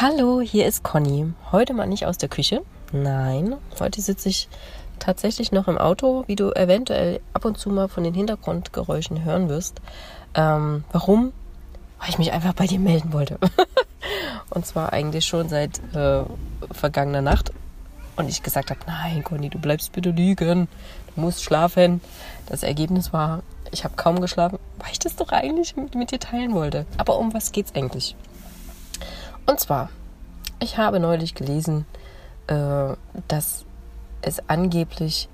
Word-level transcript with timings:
Hallo, 0.00 0.40
hier 0.40 0.64
ist 0.64 0.84
Conny. 0.84 1.26
Heute 1.50 1.74
mal 1.74 1.88
nicht 1.88 2.06
aus 2.06 2.18
der 2.18 2.28
Küche. 2.28 2.62
Nein, 2.92 3.56
heute 3.80 4.00
sitze 4.00 4.28
ich 4.28 4.48
tatsächlich 5.00 5.50
noch 5.50 5.66
im 5.66 5.76
Auto, 5.76 6.22
wie 6.28 6.36
du 6.36 6.52
eventuell 6.52 7.18
ab 7.32 7.44
und 7.44 7.58
zu 7.58 7.68
mal 7.68 7.88
von 7.88 8.04
den 8.04 8.14
Hintergrundgeräuschen 8.14 9.24
hören 9.24 9.48
wirst. 9.48 9.80
Ähm, 10.34 10.84
warum? 10.92 11.32
Weil 11.98 12.10
ich 12.10 12.18
mich 12.18 12.30
einfach 12.30 12.52
bei 12.52 12.68
dir 12.68 12.78
melden 12.78 13.12
wollte. 13.12 13.40
und 14.50 14.64
zwar 14.64 14.92
eigentlich 14.92 15.26
schon 15.26 15.48
seit 15.48 15.80
äh, 15.96 16.22
vergangener 16.70 17.22
Nacht. 17.22 17.50
Und 18.14 18.28
ich 18.28 18.44
gesagt 18.44 18.70
habe, 18.70 18.78
nein, 18.86 19.24
Conny, 19.24 19.48
du 19.48 19.58
bleibst 19.58 19.90
bitte 19.90 20.10
liegen. 20.10 20.68
Du 21.16 21.20
musst 21.20 21.42
schlafen. 21.42 22.00
Das 22.46 22.62
Ergebnis 22.62 23.12
war, 23.12 23.42
ich 23.72 23.82
habe 23.82 23.96
kaum 23.96 24.20
geschlafen, 24.20 24.60
weil 24.78 24.92
ich 24.92 25.00
das 25.00 25.16
doch 25.16 25.32
eigentlich 25.32 25.74
mit, 25.74 25.96
mit 25.96 26.12
dir 26.12 26.20
teilen 26.20 26.54
wollte. 26.54 26.86
Aber 26.98 27.18
um 27.18 27.34
was 27.34 27.50
geht's 27.50 27.74
eigentlich? 27.74 28.14
Und 29.48 29.58
zwar, 29.58 29.88
ich 30.60 30.76
habe 30.76 31.00
neulich 31.00 31.34
gelesen, 31.34 31.86
äh, 32.48 32.92
dass 33.28 33.64
es 34.20 34.46
angeblich 34.46 35.30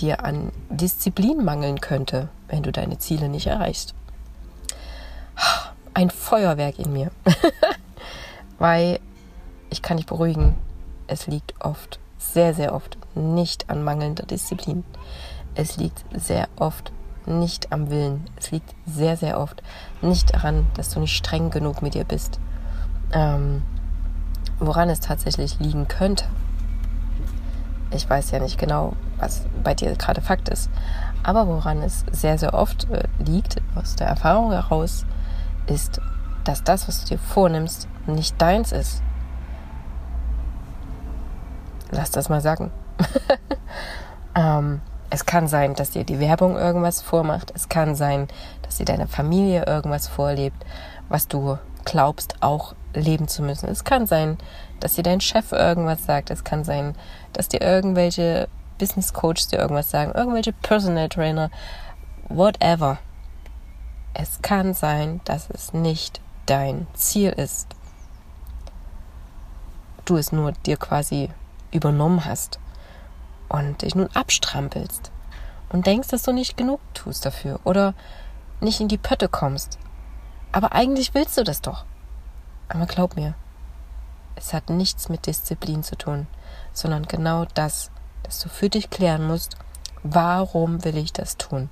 dir 0.00 0.24
an 0.24 0.52
Disziplin 0.70 1.44
mangeln 1.44 1.82
könnte, 1.82 2.30
wenn 2.48 2.62
du 2.62 2.72
deine 2.72 2.96
Ziele 2.96 3.28
nicht 3.28 3.48
erreichst. 3.48 3.94
Ein 5.92 6.08
Feuerwerk 6.08 6.78
in 6.78 6.94
mir. 6.94 7.10
Weil 8.58 9.00
ich 9.68 9.82
kann 9.82 9.98
dich 9.98 10.06
beruhigen, 10.06 10.56
es 11.06 11.26
liegt 11.26 11.54
oft, 11.60 12.00
sehr, 12.16 12.54
sehr 12.54 12.74
oft 12.74 12.96
nicht 13.14 13.68
an 13.68 13.84
mangelnder 13.84 14.24
Disziplin. 14.24 14.82
Es 15.54 15.76
liegt 15.76 16.06
sehr 16.14 16.48
oft 16.56 16.90
nicht 17.26 17.70
am 17.70 17.90
Willen. 17.90 18.24
Es 18.36 18.50
liegt 18.50 18.74
sehr, 18.86 19.18
sehr 19.18 19.38
oft 19.38 19.62
nicht 20.00 20.34
daran, 20.34 20.66
dass 20.72 20.88
du 20.88 21.00
nicht 21.00 21.14
streng 21.14 21.50
genug 21.50 21.82
mit 21.82 21.92
dir 21.92 22.04
bist 22.04 22.40
ähm, 23.12 23.62
woran 24.58 24.90
es 24.90 25.00
tatsächlich 25.00 25.58
liegen 25.58 25.88
könnte. 25.88 26.24
Ich 27.90 28.08
weiß 28.08 28.30
ja 28.30 28.40
nicht 28.40 28.58
genau, 28.58 28.94
was 29.18 29.44
bei 29.62 29.74
dir 29.74 29.94
gerade 29.96 30.22
Fakt 30.22 30.48
ist. 30.48 30.70
Aber 31.22 31.46
woran 31.46 31.82
es 31.82 32.04
sehr, 32.10 32.38
sehr 32.38 32.54
oft 32.54 32.90
äh, 32.90 33.04
liegt, 33.18 33.60
aus 33.74 33.96
der 33.96 34.08
Erfahrung 34.08 34.52
heraus, 34.52 35.04
ist, 35.66 36.00
dass 36.44 36.64
das, 36.64 36.88
was 36.88 37.04
du 37.04 37.14
dir 37.14 37.18
vornimmst, 37.18 37.86
nicht 38.06 38.40
deins 38.40 38.72
ist. 38.72 39.02
Lass 41.90 42.10
das 42.10 42.28
mal 42.28 42.40
sagen. 42.40 42.70
ähm, 44.34 44.80
es 45.10 45.26
kann 45.26 45.46
sein, 45.46 45.74
dass 45.74 45.90
dir 45.90 46.04
die 46.04 46.18
Werbung 46.18 46.56
irgendwas 46.56 47.02
vormacht. 47.02 47.52
Es 47.54 47.68
kann 47.68 47.94
sein, 47.94 48.28
dass 48.62 48.78
dir 48.78 48.86
deine 48.86 49.06
Familie 49.06 49.66
irgendwas 49.66 50.08
vorlebt, 50.08 50.64
was 51.10 51.28
du 51.28 51.58
glaubst 51.84 52.36
auch 52.40 52.74
leben 52.94 53.28
zu 53.28 53.42
müssen. 53.42 53.68
Es 53.68 53.84
kann 53.84 54.06
sein, 54.06 54.38
dass 54.80 54.94
dir 54.94 55.02
dein 55.02 55.20
Chef 55.20 55.52
irgendwas 55.52 56.04
sagt. 56.04 56.30
Es 56.30 56.44
kann 56.44 56.64
sein, 56.64 56.94
dass 57.32 57.48
dir 57.48 57.60
irgendwelche 57.60 58.48
Business 58.78 59.12
Coaches 59.12 59.48
dir 59.48 59.58
irgendwas 59.58 59.90
sagen, 59.90 60.12
irgendwelche 60.12 60.52
Personal 60.52 61.08
Trainer, 61.08 61.50
whatever. 62.28 62.98
Es 64.14 64.42
kann 64.42 64.74
sein, 64.74 65.20
dass 65.24 65.48
es 65.50 65.72
nicht 65.72 66.20
dein 66.46 66.86
Ziel 66.94 67.30
ist. 67.30 67.68
Du 70.04 70.16
es 70.16 70.32
nur 70.32 70.52
dir 70.52 70.76
quasi 70.76 71.30
übernommen 71.70 72.24
hast 72.24 72.58
und 73.48 73.82
dich 73.82 73.94
nun 73.94 74.08
abstrampelst 74.14 75.12
und 75.70 75.86
denkst, 75.86 76.08
dass 76.08 76.22
du 76.22 76.32
nicht 76.32 76.56
genug 76.56 76.80
tust 76.92 77.24
dafür 77.24 77.60
oder 77.64 77.94
nicht 78.60 78.80
in 78.80 78.88
die 78.88 78.98
Pötte 78.98 79.28
kommst. 79.28 79.78
Aber 80.50 80.72
eigentlich 80.72 81.14
willst 81.14 81.38
du 81.38 81.44
das 81.44 81.62
doch. 81.62 81.84
Aber 82.72 82.86
glaub 82.86 83.16
mir, 83.16 83.34
es 84.34 84.54
hat 84.54 84.70
nichts 84.70 85.10
mit 85.10 85.26
Disziplin 85.26 85.82
zu 85.82 85.96
tun, 85.96 86.26
sondern 86.72 87.06
genau 87.06 87.44
das, 87.52 87.90
dass 88.22 88.40
du 88.40 88.48
für 88.48 88.70
dich 88.70 88.88
klären 88.88 89.26
musst, 89.26 89.56
warum 90.02 90.82
will 90.82 90.96
ich 90.96 91.12
das 91.12 91.36
tun? 91.36 91.68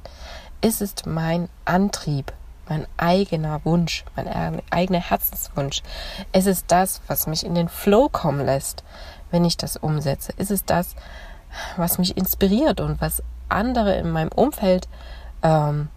Ist 0.60 0.82
es 0.82 0.94
mein 1.06 1.48
Antrieb, 1.64 2.34
mein 2.68 2.86
eigener 2.98 3.64
Wunsch, 3.64 4.04
mein 4.14 4.28
eigener 4.70 5.00
Herzenswunsch? 5.00 5.82
Ist 6.32 6.46
es 6.46 6.66
das, 6.66 7.00
was 7.06 7.26
mich 7.26 7.46
in 7.46 7.54
den 7.54 7.70
Flow 7.70 8.10
kommen 8.10 8.44
lässt, 8.44 8.84
wenn 9.30 9.46
ich 9.46 9.56
das 9.56 9.78
umsetze? 9.78 10.32
Ist 10.36 10.50
es 10.50 10.66
das, 10.66 10.94
was 11.78 11.96
mich 11.96 12.16
inspiriert 12.18 12.78
und 12.78 13.00
was 13.00 13.22
andere 13.48 13.96
in 13.96 14.10
meinem 14.10 14.30
Umfeld 14.32 14.86
ähm, 15.42 15.88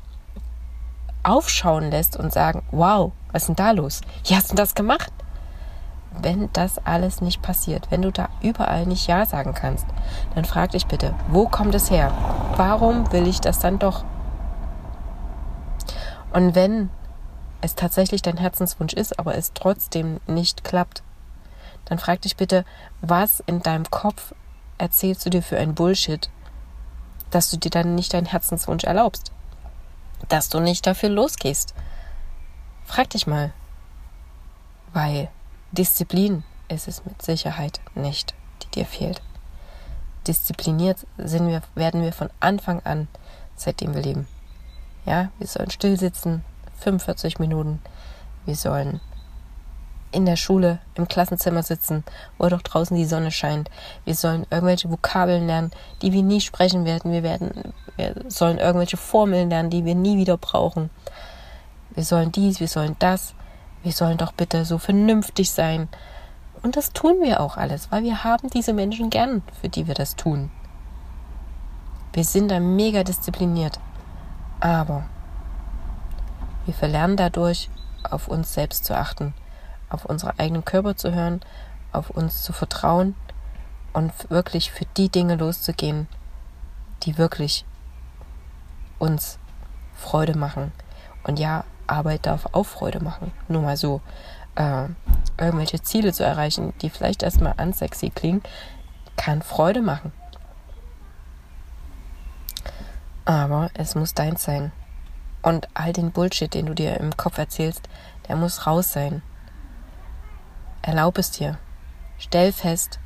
aufschauen 1.23 1.91
lässt 1.91 2.17
und 2.17 2.31
sagen, 2.31 2.63
wow, 2.71 3.11
was 3.31 3.43
ist 3.43 3.47
denn 3.47 3.55
da 3.55 3.71
los? 3.71 4.01
Wie 4.25 4.35
hast 4.35 4.51
du 4.51 4.55
das 4.55 4.75
gemacht? 4.75 5.11
Wenn 6.21 6.49
das 6.53 6.77
alles 6.85 7.21
nicht 7.21 7.41
passiert, 7.41 7.89
wenn 7.89 8.03
du 8.03 8.11
da 8.11 8.29
überall 8.41 8.85
nicht 8.85 9.07
Ja 9.07 9.25
sagen 9.25 9.53
kannst, 9.53 9.85
dann 10.35 10.45
frag 10.45 10.71
dich 10.71 10.85
bitte, 10.85 11.15
wo 11.29 11.47
kommt 11.47 11.73
es 11.73 11.89
her? 11.89 12.11
Warum 12.55 13.11
will 13.11 13.27
ich 13.27 13.41
das 13.41 13.59
dann 13.59 13.79
doch? 13.79 14.03
Und 16.31 16.55
wenn 16.55 16.89
es 17.61 17.75
tatsächlich 17.75 18.21
dein 18.21 18.37
Herzenswunsch 18.37 18.93
ist, 18.93 19.17
aber 19.17 19.35
es 19.35 19.53
trotzdem 19.53 20.19
nicht 20.27 20.63
klappt, 20.63 21.01
dann 21.85 21.97
frag 21.97 22.21
dich 22.21 22.35
bitte, 22.35 22.65
was 23.01 23.41
in 23.45 23.61
deinem 23.61 23.89
Kopf 23.89 24.33
erzählst 24.77 25.25
du 25.25 25.29
dir 25.29 25.41
für 25.41 25.57
ein 25.57 25.75
Bullshit, 25.75 26.29
dass 27.31 27.49
du 27.49 27.57
dir 27.57 27.71
dann 27.71 27.95
nicht 27.95 28.13
deinen 28.13 28.25
Herzenswunsch 28.25 28.83
erlaubst, 28.83 29.31
dass 30.29 30.49
du 30.49 30.59
nicht 30.59 30.85
dafür 30.87 31.09
losgehst, 31.09 31.73
Frag 32.85 33.09
dich 33.09 33.25
mal, 33.25 33.51
weil 34.93 35.29
Disziplin 35.71 36.43
ist 36.67 36.87
es 36.87 37.03
mit 37.05 37.21
Sicherheit 37.21 37.79
nicht, 37.95 38.35
die 38.61 38.67
dir 38.67 38.85
fehlt. 38.85 39.21
Diszipliniert 40.27 41.07
sind 41.17 41.47
wir, 41.47 41.63
werden 41.75 42.03
wir 42.03 42.13
von 42.13 42.29
Anfang 42.39 42.81
an, 42.83 43.07
seitdem 43.55 43.95
wir 43.95 44.01
leben. 44.01 44.27
Ja, 45.05 45.31
wir 45.39 45.47
sollen 45.47 45.71
still 45.71 45.97
sitzen, 45.97 46.43
45 46.79 47.39
Minuten. 47.39 47.81
Wir 48.45 48.55
sollen 48.55 49.01
in 50.13 50.25
der 50.25 50.35
Schule, 50.35 50.79
im 50.95 51.07
Klassenzimmer 51.07 51.63
sitzen, 51.63 52.03
wo 52.37 52.47
doch 52.47 52.61
draußen 52.61 52.95
die 52.95 53.05
Sonne 53.05 53.31
scheint. 53.31 53.69
Wir 54.05 54.15
sollen 54.15 54.45
irgendwelche 54.49 54.89
Vokabeln 54.89 55.47
lernen, 55.47 55.71
die 56.01 56.13
wir 56.13 56.23
nie 56.23 56.41
sprechen 56.41 56.85
werden. 56.85 57.11
Wir 57.11 57.23
werden, 57.23 57.73
wir 57.97 58.15
sollen 58.27 58.57
irgendwelche 58.57 58.97
Formeln 58.97 59.49
lernen, 59.49 59.69
die 59.69 59.85
wir 59.85 59.95
nie 59.95 60.17
wieder 60.17 60.37
brauchen 60.37 60.89
wir 61.95 62.03
sollen 62.03 62.31
dies, 62.31 62.59
wir 62.59 62.67
sollen 62.67 62.95
das, 62.99 63.35
wir 63.83 63.91
sollen 63.91 64.17
doch 64.17 64.31
bitte 64.31 64.65
so 64.65 64.77
vernünftig 64.77 65.51
sein. 65.51 65.87
Und 66.61 66.75
das 66.75 66.91
tun 66.91 67.17
wir 67.21 67.41
auch 67.41 67.57
alles, 67.57 67.91
weil 67.91 68.03
wir 68.03 68.23
haben 68.23 68.49
diese 68.49 68.73
Menschen 68.73 69.09
gern, 69.09 69.43
für 69.61 69.69
die 69.69 69.87
wir 69.87 69.93
das 69.93 70.15
tun. 70.15 70.49
Wir 72.13 72.23
sind 72.23 72.49
da 72.49 72.59
mega 72.59 73.03
diszipliniert. 73.03 73.79
Aber 74.59 75.03
wir 76.65 76.73
verlernen 76.73 77.17
dadurch, 77.17 77.69
auf 78.09 78.27
uns 78.27 78.53
selbst 78.53 78.85
zu 78.85 78.95
achten, 78.97 79.33
auf 79.93 80.05
unsere 80.05 80.39
eigenen 80.39 80.65
Körper 80.65 80.95
zu 80.95 81.13
hören, 81.13 81.41
auf 81.91 82.09
uns 82.09 82.41
zu 82.41 82.51
vertrauen 82.51 83.15
und 83.93 84.11
wirklich 84.29 84.71
für 84.71 84.85
die 84.97 85.09
Dinge 85.09 85.35
loszugehen, 85.35 86.07
die 87.03 87.17
wirklich 87.17 87.65
uns 88.99 89.37
Freude 89.95 90.37
machen. 90.37 90.71
Und 91.23 91.39
ja, 91.39 91.63
Arbeit 91.87 92.25
darf 92.25 92.47
auch 92.53 92.65
Freude 92.65 93.01
machen. 93.01 93.31
Nur 93.47 93.61
mal 93.61 93.77
so. 93.77 94.01
Äh, 94.55 94.87
irgendwelche 95.37 95.81
Ziele 95.81 96.13
zu 96.13 96.23
erreichen, 96.23 96.73
die 96.81 96.89
vielleicht 96.89 97.23
erstmal 97.23 97.55
unsexy 97.57 98.09
klingen, 98.09 98.43
kann 99.17 99.41
Freude 99.41 99.81
machen. 99.81 100.11
Aber 103.25 103.69
es 103.73 103.95
muss 103.95 104.13
deins 104.13 104.43
sein. 104.43 104.71
Und 105.41 105.67
all 105.73 105.91
den 105.91 106.11
Bullshit, 106.11 106.53
den 106.53 106.67
du 106.67 106.75
dir 106.75 106.99
im 106.99 107.17
Kopf 107.17 107.37
erzählst, 107.37 107.89
der 108.27 108.35
muss 108.35 108.67
raus 108.67 108.93
sein. 108.93 109.21
Erlaub 110.83 111.17
es 111.17 111.31
dir. 111.31 111.57
Stell 112.17 112.51
fest, 112.51 112.99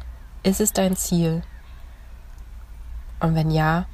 ist 0.43 0.59
es 0.59 0.73
dein 0.73 0.95
Ziel? 0.95 1.43
Und 3.19 3.35
wenn 3.35 3.51
ja, 3.51 3.85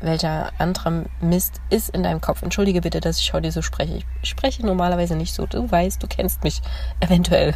welcher 0.00 0.50
anderer 0.58 1.04
Mist 1.20 1.60
ist 1.68 1.90
in 1.90 2.02
deinem 2.02 2.22
Kopf. 2.22 2.42
Entschuldige 2.42 2.80
bitte, 2.80 3.00
dass 3.00 3.18
ich 3.18 3.34
heute 3.34 3.52
so 3.52 3.60
spreche. 3.60 4.00
Ich 4.22 4.30
spreche 4.30 4.64
normalerweise 4.64 5.14
nicht 5.14 5.34
so. 5.34 5.46
Du 5.46 5.70
weißt, 5.70 6.02
du 6.02 6.06
kennst 6.06 6.42
mich 6.42 6.62
eventuell. 7.00 7.54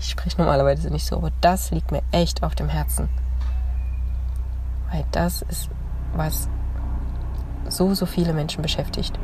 ich 0.00 0.08
spreche 0.08 0.38
normalerweise 0.38 0.90
nicht 0.90 1.06
so, 1.06 1.16
aber 1.16 1.30
das 1.42 1.70
liegt 1.70 1.92
mir 1.92 2.02
echt 2.10 2.42
auf 2.42 2.54
dem 2.54 2.70
Herzen. 2.70 3.10
Weil 4.90 5.04
das 5.12 5.42
ist, 5.42 5.68
was 6.14 6.48
so, 7.68 7.92
so 7.92 8.06
viele 8.06 8.32
Menschen 8.32 8.62
beschäftigt. 8.62 9.18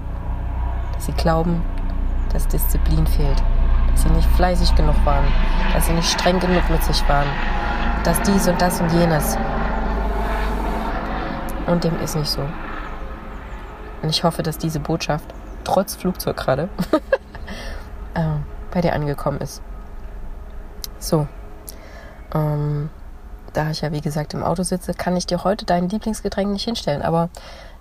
Dass 0.93 1.07
sie 1.07 1.13
glauben, 1.13 1.63
dass 2.35 2.47
Disziplin 2.49 3.07
fehlt. 3.07 3.43
Dass 3.91 4.03
sie 4.03 4.11
nicht 4.11 4.29
fleißig 4.33 4.75
genug 4.75 4.97
waren. 5.07 5.25
Dass 5.73 5.87
sie 5.87 5.95
nicht 5.95 6.11
streng 6.11 6.39
genug 6.41 6.69
mit 6.69 6.85
sich 6.85 7.09
waren. 7.09 7.29
Dass 8.05 8.21
dies 8.23 8.47
und 8.49 8.61
das 8.61 8.81
und 8.81 8.93
jenes. 8.93 9.39
Und 11.67 11.83
dem 11.85 11.99
ist 12.01 12.17
nicht 12.17 12.29
so. 12.29 12.43
Und 14.03 14.11
ich 14.11 14.23
hoffe, 14.23 14.43
dass 14.43 14.59
diese 14.59 14.81
Botschaft, 14.81 15.25
trotz 15.63 15.95
Flugzeug 15.95 16.37
gerade, 16.37 16.69
äh, 18.15 18.25
bei 18.71 18.83
dir 18.83 18.93
angekommen 18.93 19.39
ist. 19.39 19.63
So, 20.99 21.27
ähm, 22.35 22.91
da 23.55 23.71
ich 23.71 23.81
ja 23.81 23.93
wie 23.93 24.01
gesagt 24.01 24.35
im 24.35 24.43
Auto 24.43 24.63
sitze, 24.63 24.93
kann 24.93 25.17
ich 25.17 25.27
dir 25.27 25.45
heute 25.45 25.65
dein 25.65 25.89
Lieblingsgetränk 25.89 26.51
nicht 26.51 26.65
hinstellen. 26.65 27.01
Aber 27.01 27.31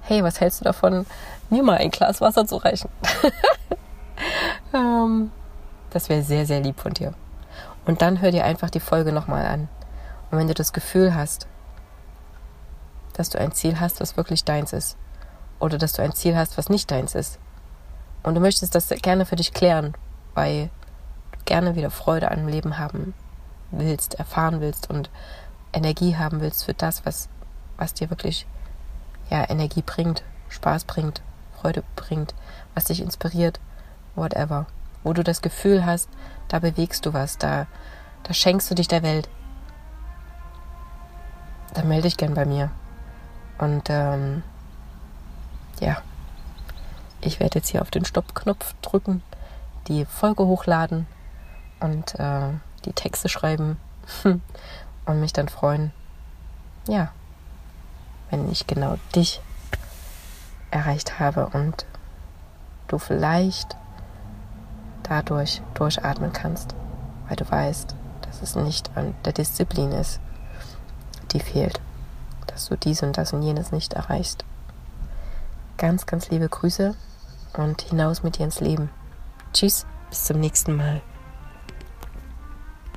hey, 0.02 0.24
was 0.24 0.40
hältst 0.40 0.62
du 0.62 0.66
davon, 0.66 1.06
mir 1.50 1.64
mal 1.64 1.78
ein 1.78 1.92
Glas 1.92 2.22
Wasser 2.22 2.46
zu 2.46 2.58
reichen? 2.58 2.90
ähm, 5.06 5.32
das 5.90 6.10
wäre 6.10 6.24
sehr, 6.24 6.46
sehr 6.46 6.62
lieb 6.62 6.80
von 6.80 6.94
dir. 6.94 7.14
Und 7.86 8.02
dann 8.02 8.22
hör 8.22 8.32
dir 8.32 8.46
einfach 8.46 8.70
die 8.70 8.80
Folge 8.80 9.12
nochmal 9.12 9.46
an. 9.46 9.68
Und 10.32 10.38
wenn 10.40 10.48
du 10.48 10.54
das 10.54 10.74
Gefühl 10.74 11.16
hast, 11.16 11.48
dass 13.14 13.30
du 13.30 13.40
ein 13.40 13.52
Ziel 13.52 13.80
hast, 13.80 14.02
was 14.02 14.18
wirklich 14.18 14.44
deins 14.44 14.74
ist, 14.74 14.98
oder 15.60 15.78
dass 15.78 15.94
du 15.94 16.02
ein 16.02 16.14
Ziel 16.14 16.36
hast, 16.36 16.58
was 16.58 16.70
nicht 16.70 16.90
deins 16.90 17.16
ist, 17.16 17.40
und 18.24 18.36
du 18.36 18.42
möchtest 18.42 18.74
das 18.74 18.90
gerne 18.90 19.26
für 19.26 19.36
dich 19.36 19.54
klären, 19.54 19.94
weil 20.34 20.70
du 21.34 21.40
gerne 21.46 21.76
wieder 21.76 21.92
Freude 21.92 22.32
am 22.32 22.48
Leben 22.48 22.78
haben 22.80 23.14
willst, 23.72 24.16
erfahren 24.16 24.62
willst 24.62 24.90
und 24.90 25.10
Energie 25.74 26.16
haben 26.16 26.40
willst 26.40 26.64
für 26.64 26.74
das, 26.74 27.06
was, 27.06 27.28
was 27.78 27.94
dir 27.94 28.10
wirklich 28.10 28.48
ja, 29.30 29.50
Energie 29.50 29.82
bringt, 29.82 30.24
Spaß 30.50 30.86
bringt, 30.86 31.22
Freude 31.60 31.84
bringt, 31.96 32.34
was 32.76 32.86
dich 32.86 33.02
inspiriert, 33.02 33.60
whatever. 34.16 34.68
Wo 35.04 35.14
du 35.14 35.24
das 35.24 35.42
Gefühl 35.42 35.86
hast, 35.86 36.10
da 36.48 36.60
bewegst 36.60 37.06
du 37.06 37.14
was, 37.14 37.38
da, 37.38 37.68
da 38.24 38.34
schenkst 38.34 38.70
du 38.70 38.76
dich 38.76 38.88
der 38.88 39.04
Welt. 39.04 39.30
Dann 41.74 41.88
melde 41.88 42.04
dich 42.04 42.18
gern 42.18 42.34
bei 42.34 42.46
mir. 42.46 42.72
Und 43.58 43.90
ähm, 43.90 44.44
ja, 45.80 45.98
ich 47.22 47.40
werde 47.40 47.60
jetzt 47.60 47.70
hier 47.70 47.82
auf 47.82 47.92
den 47.92 48.06
Stoppknopf 48.06 48.74
drücken, 48.82 49.24
die 49.88 50.06
Folge 50.06 50.46
hochladen 50.46 51.08
und 51.80 52.20
äh, 52.20 52.50
die 52.86 52.94
Texte 52.94 53.30
schreiben 53.30 53.78
und 55.06 55.20
mich 55.20 55.34
dann 55.34 55.50
freuen, 55.50 55.92
ja, 56.88 57.12
wenn 58.30 58.52
ich 58.52 58.68
genau 58.68 58.98
dich 59.16 59.42
erreicht 60.72 61.20
habe 61.20 61.48
und 61.48 61.86
du 62.88 62.98
vielleicht 62.98 63.78
dadurch 65.04 65.62
durchatmen 65.74 66.34
kannst, 66.34 66.76
weil 67.28 67.36
du 67.36 67.50
weißt, 67.50 67.96
dass 68.22 68.42
es 68.42 68.56
nicht 68.56 68.90
an 68.96 69.14
der 69.26 69.34
Disziplin 69.34 69.92
ist, 69.92 70.20
die 71.32 71.40
fehlt, 71.40 71.80
dass 72.48 72.68
du 72.68 72.78
dies 72.78 73.04
und 73.04 73.18
das 73.18 73.34
und 73.34 73.44
jenes 73.44 73.72
nicht 73.72 73.94
erreichst. 73.94 74.46
Ganz, 75.78 76.06
ganz 76.06 76.30
liebe 76.30 76.50
Grüße 76.50 76.96
und 77.58 77.82
hinaus 77.82 78.24
mit 78.24 78.38
dir 78.38 78.46
ins 78.46 78.60
Leben. 78.60 78.90
Tschüss, 79.54 79.86
bis 80.10 80.26
zum 80.26 80.40
nächsten 80.40 80.76
Mal. 80.76 81.02